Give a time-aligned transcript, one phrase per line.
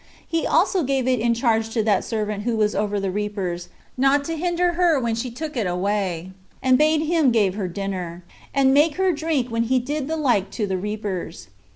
[0.27, 4.23] He also gave it in charge to that servant who was over the reapers, not
[4.25, 8.23] to hinder her when she took it away, and bade him give her her dinner,
[8.51, 11.49] and make her drink when he did the like to the reapers.